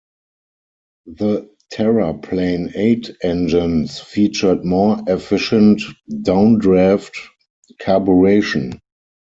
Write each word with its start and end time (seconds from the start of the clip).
The 1.05 1.47
Terraplane 1.71 2.71
Eight 2.75 3.11
engines 3.21 3.99
featured 3.99 4.65
more 4.65 4.97
efficient 5.05 5.83
downdraft 6.11 7.13
carburetion. 7.79 8.79